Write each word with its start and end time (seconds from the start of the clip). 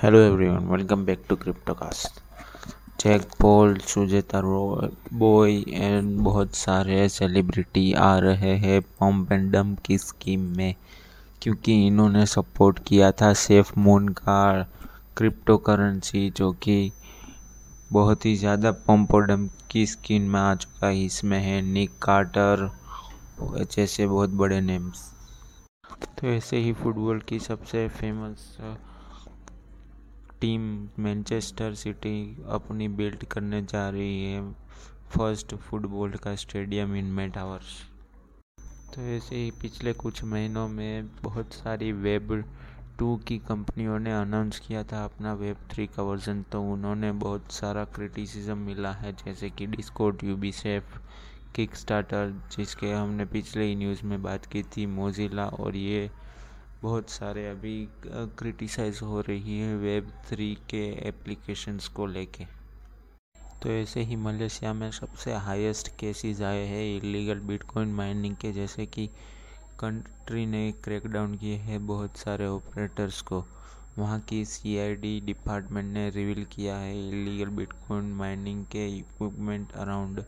Hello 0.00 0.18
everyone, 0.24 0.68
welcome 0.68 1.04
back 1.06 1.22
to 1.28 1.36
CryptoCast. 1.36 2.20
Jake 3.00 3.22
Paul 3.40 3.76
सुजेता 3.86 4.40
boy 5.14 5.54
and 5.68 6.10
बहुत 6.18 6.54
सारे 6.54 7.08
celebrity 7.08 7.92
आ 7.92 8.18
रहे 8.18 8.54
हैं 8.64 8.80
पम्प 9.00 9.32
एंड 9.32 9.50
डम 9.52 9.74
की 9.86 9.98
स्कीम 9.98 10.40
में। 10.56 10.74
क्योंकि 11.42 11.74
इन्होंने 11.86 12.24
सपोर्ट 12.26 12.78
किया 12.88 13.10
था 13.12 13.32
सेफ़ 13.42 13.72
मून 13.78 14.08
का 14.20 14.62
क्रिप्टो 15.16 15.56
करेंसी 15.68 16.28
जो 16.36 16.50
कि 16.62 16.78
बहुत 17.92 18.26
ही 18.26 18.34
ज़्यादा 18.36 18.72
पम्प 18.88 19.14
और 19.14 19.26
डम 19.26 19.48
की 19.70 19.86
स्कीम 19.86 20.30
में 20.32 20.40
आ 20.40 20.54
चुका 20.54 20.86
है। 20.86 21.04
इसमें 21.04 21.38
है 21.40 21.60
निक 21.72 21.98
कार्टर 22.02 22.70
जैसे 23.74 24.06
बहुत 24.06 24.30
बड़े 24.42 24.60
नेम्स 24.60 25.08
तो 26.18 26.26
ऐसे 26.26 26.58
ही 26.58 26.72
फुटबॉल 26.74 27.20
की 27.28 27.38
सबसे 27.40 27.88
फ़ेमस 27.90 28.56
टीम 30.40 30.62
मैनचेस्टर 30.98 31.74
सिटी 31.74 32.44
अपनी 32.48 32.88
बिल्ड 32.88 33.24
करने 33.24 33.60
जा 33.62 33.88
रही 33.90 34.24
है, 34.24 34.42
फ़र्स्ट 35.10 35.54
फुटबॉल 35.54 36.12
का 36.16 36.34
स्टेडियम 36.36 36.94
इन 36.96 37.04
मेटावर्स 37.12 37.80
तो 38.94 39.02
ऐसे 39.06 39.36
ही 39.36 39.50
पिछले 39.62 39.92
कुछ 39.92 40.22
महीनों 40.24 40.66
में 40.68 41.08
बहुत 41.22 41.52
सारी 41.52 41.90
वेब 41.92 42.32
टू 42.98 43.16
की 43.28 43.38
कंपनियों 43.38 43.98
ने 43.98 44.12
अनाउंस 44.12 44.58
किया 44.58 44.82
था 44.84 45.04
अपना 45.04 45.32
वेब 45.32 45.56
थ्री 45.70 45.86
का 45.86 46.02
वर्जन 46.02 46.42
तो 46.42 46.62
उन्होंने 46.62 47.12
बहुत 47.24 47.52
सारा 47.52 47.84
क्रिटिसिज्म 47.84 48.58
मिला 48.58 48.92
है, 48.92 49.12
जैसे 49.14 49.50
कि 49.50 49.66
डिस्कोड 49.66 50.24
यूबी 50.24 50.52
सेफ़ 50.52 50.98
किक 51.56 51.74
स्टार्टर 51.76 52.32
जिसके 52.56 52.92
हमने 52.92 53.24
पिछले 53.26 53.64
ही 53.64 53.76
न्यूज़ 53.76 54.04
में 54.06 54.22
बात 54.22 54.46
की 54.46 54.62
थी 54.62 54.86
मोजिला 54.86 55.46
और 55.46 55.76
ये 55.76 56.10
बहुत 56.82 57.10
सारे 57.10 57.46
अभी 57.48 57.88
क्रिटिसाइज 58.06 58.98
हो 59.02 59.20
रही 59.20 59.58
है 59.58 59.74
वेब 59.76 60.10
थ्री 60.26 60.54
के 60.70 60.82
एप्लीकेशंस 61.08 61.88
को 61.88 62.06
लेके। 62.06 62.44
तो 63.62 63.70
ऐसे 63.70 64.00
ही 64.00 64.16
मलेशिया 64.16 64.72
में 64.72 64.90
सबसे 64.90 65.34
हाईएस्ट 65.36 65.88
केसेस 66.00 66.40
आए 66.42 66.64
हैं 66.66 66.84
इलीगल 66.96 67.40
बिटकॉइन 67.48 67.92
माइनिंग 67.94 68.36
के, 68.36 68.52
जैसे 68.52 68.86
कि 68.86 69.06
कंट्री 69.80 70.46
ने 70.46 70.70
क्रैकडाउन 70.84 71.34
किए 71.36 71.56
हैं 71.56 71.86
बहुत 71.86 72.16
सारे 72.18 72.46
ऑपरेटर्स 72.46 73.20
को। 73.22 73.44
वहाँ 73.98 74.20
की 74.20 74.44
सीआईडी 74.44 75.20
डिपार्टमेंट 75.26 75.92
ने 75.94 76.08
रिवील 76.10 76.44
किया 76.52 76.76
है 76.76 77.08
इलीगल 77.08 77.50
बिटकॉइन 77.56 78.12
माइनिंग 78.14 78.64
के 78.66 78.86
इक्विपमेंट 78.98 79.72
अराउंड 79.74 80.22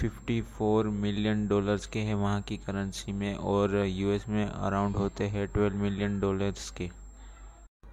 54 0.00 0.86
मिलियन 0.94 1.46
डॉलर्स 1.48 1.86
के 1.86 1.98
हैं 1.98 2.14
वहाँ 2.14 2.40
की 2.42 2.56
करेंसी 2.56 3.12
में 3.12 3.34
और 3.34 3.76
यूएस 3.76 4.28
में 4.28 4.44
अराउंड 4.46 4.96
होते 4.96 5.24
हैं 5.24 5.46
12 5.52 5.74
मिलियन 5.74 6.18
डॉलर्स 6.20 6.70
के। 6.70 6.90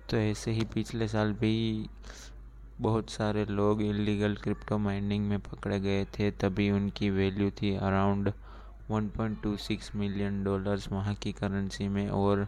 तो 0.09 0.17
ऐसे 0.17 0.51
ही 0.51 0.65
पिछले 0.65 1.07
साल 1.07 1.31
भी 1.33 1.89
बहुत 2.81 3.09
सारे 3.09 3.45
लोग 3.45 3.81
इलीगल 3.81 4.35
क्रिप्टो 4.35 4.77
माइनिंग 4.77 5.27
में 5.29 5.39
पकड़े 5.39 5.79
गए 5.79 6.03
थे, 6.05 6.31
तभी 6.31 6.69
उनकी 6.71 7.09
वैल्यू 7.09 7.49
थी 7.51 7.75
अराउंड 7.75 8.31
1.26 8.91 9.95
मिलियन 9.95 10.43
डॉलर्स 10.43 10.91
वहाँ 10.91 11.15
की 11.15 11.31
करेंसी 11.31 11.87
में 11.87 12.09
और 12.09 12.45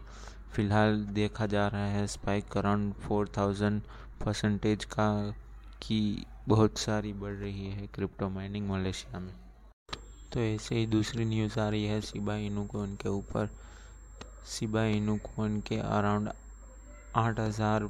फ़िलहाल 0.53 1.05
देखा 1.05 1.45
जा 1.45 1.67
रहा 1.67 1.85
है 1.85 2.05
स्पाइक 2.07 2.57
अराउंड 2.57 2.93
4000 3.07 3.81
परसेंटेज 4.25 4.85
का 4.85 5.09
की 5.81 6.25
बहुत 6.47 6.77
सारी 6.77 7.13
बढ़ 7.13 7.33
रही 7.33 7.69
है 7.69 7.87
क्रिप्टो 7.87 8.29
माइनिंग 8.29 8.69
मलेशिया 8.69 9.19
में। 9.19 9.33
तो 10.33 10.39
ऐसे 10.39 10.75
ही 10.75 10.85
दूसरी 10.87 11.25
न्यूज़ 11.25 11.59
आ 11.59 11.67
रही 11.69 11.85
है 11.85 11.99
सिबा 12.01 12.35
इनू 12.35 12.63
कोइन 12.71 12.95
के 13.01 13.09
ऊपर। 13.09 13.49
सिबा 14.47 14.83
इनू 14.85 15.15
कोइन 15.25 15.59
के 15.67 15.77
अराउंड 15.79 16.29
आठ 17.15 17.39
हज़ार 17.39 17.85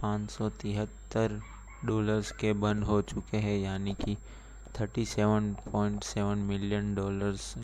पाँच 0.00 0.30
सौ 0.30 0.48
तिहत्तर 0.62 1.40
डॉलर्स 1.84 2.30
के 2.32 2.52
बंद 2.54 2.84
हो 2.84 3.00
चुके 3.02 3.36
हैं, 3.36 3.58
यानी 3.58 3.94
कि 3.94 4.16
thirty 4.80 5.04
seven 5.06 5.52
point 5.66 6.04
seven 6.04 6.38
million 6.48 6.94
dollars 6.94 7.54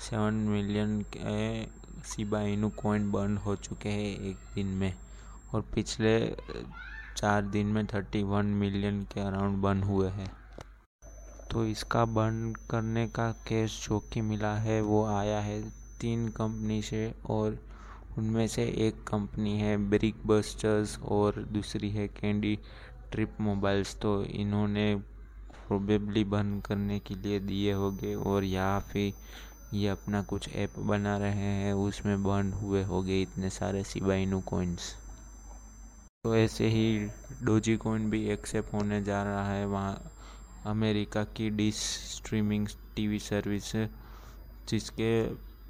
seven 0.00 0.34
million 0.48 1.00
के 1.16 1.64
सिबा 2.08 2.40
इनू 2.42 2.70
बंद 3.12 3.38
हो 3.38 3.56
चुके 3.56 3.88
हैं 3.88 4.16
एक 4.30 4.36
दिन 4.54 4.66
में। 4.80 4.92
और 5.54 5.60
पिछले 5.74 6.18
चार 7.16 7.42
दिन 7.44 7.66
में 7.66 7.86
थर्टी 7.86 8.22
वन 8.22 8.46
मिलियन 8.56 9.02
के 9.12 9.20
अराउंड 9.20 9.56
बंद 9.62 9.84
हुए 9.84 10.08
हैं। 10.10 10.30
तो 11.50 11.64
इसका 11.66 12.04
बंद 12.04 12.56
करने 12.70 13.06
का 13.08 13.30
केस 13.48 13.80
जो 13.88 13.98
कि 14.12 14.20
मिला 14.20 14.54
है, 14.56 14.80
वो 14.82 15.04
आया 15.06 15.38
है 15.40 15.60
तीन 16.00 16.28
कंपनी 16.28 16.80
से 16.82 17.12
और 17.26 17.58
उनमें 18.18 18.46
से 18.48 18.64
एक 18.86 19.02
कंपनी 19.08 19.58
है 19.60 19.76
ब्रिक 19.90 20.26
बस्टर्स 20.26 20.98
और 21.08 21.42
दूसरी 21.52 21.90
है 21.90 22.06
कैंडी 22.10 22.58
ट्रिप 23.12 23.36
मोबाइल्स 23.40 23.96
तो 24.00 24.22
इन्होंने 24.24 24.94
प्रोबेबली 25.68 26.24
बंद 26.24 26.62
करने 26.62 26.98
के 26.98 27.14
लिए 27.14 27.40
दिए 27.40 27.72
होंगे 27.72 28.14
और 28.14 28.44
या 28.44 28.78
फिर 28.92 29.76
ये 29.76 29.88
अपना 29.88 30.22
कुछ 30.22 30.48
ऐप 30.56 30.78
बना 30.78 31.16
रहे 31.18 31.30
हैं, 31.30 31.72
उसमें 31.72 32.22
बंद 32.24 32.54
हुए 32.54 32.82
होंगे 32.84 33.20
इतने 33.22 33.50
सारे 33.50 33.82
सिबाइनू 33.84 34.40
कोइंस 34.40 34.94
तो 36.24 36.34
ऐसे 36.36 36.68
ही 36.68 36.86
डोजी 37.42 37.76
कोइन 37.76 38.08
भी 38.10 38.24
एक्सेप्ट 38.30 38.72
होने 38.74 39.02
जा 39.02 39.22
रहा 39.22 39.48
है, 39.48 39.66
वहाँ 39.66 39.94
अमेरिका 40.68 41.24
की 41.36 41.48
डिश 41.50 41.76
स्ट्रीमिंग 42.14 42.66
टीवी 42.96 43.18
सर्विस 43.18 43.74
है 43.74 43.90
जिसके 44.68 45.10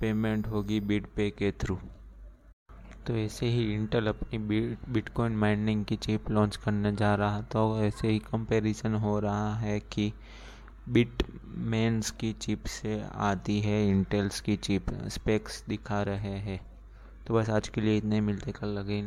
पेमेंट 0.00 0.46
होगी 0.46 0.80
बिट 0.80 1.06
पे 1.06 1.30
के 1.30 1.52
थ्रू। 1.52 1.78
तो 3.06 3.16
ऐसे 3.16 3.46
ही 3.46 3.74
इंटेल 3.74 4.06
अपनी 4.06 4.38
बिटकॉइन 4.92 5.36
माइनिंग 5.36 5.84
की 5.84 5.96
चिप 5.96 6.30
लॉन्च 6.30 6.56
करने 6.56 6.92
जा 6.96 7.14
रहा 7.14 7.40
तो 7.42 7.80
ऐसे 7.82 8.08
ही 8.08 8.18
कंपैरिजन 8.18 8.94
हो 8.94 9.18
रहा 9.20 9.54
है 9.54 9.78
कि 9.80 10.12
बिट 10.88 11.22
मेंस 11.44 12.10
की 12.10 12.32
चिप 12.32 12.64
से 12.64 13.02
आती 13.14 13.60
है, 13.60 13.88
इंटेल्स 13.88 14.40
की 14.40 14.56
चिप, 14.56 14.86
स्पेक्स 15.08 15.64
दिखा 15.68 16.02
रहे 16.02 16.36
हैं। 16.38 16.60
तो 17.26 17.34
बस 17.34 17.50
आज 17.50 17.68
के 17.68 17.80
लिए 17.80 17.96
इतने, 17.96 18.20
मिलते 18.20 18.52
कल 18.52 18.68
लगे 18.68 19.02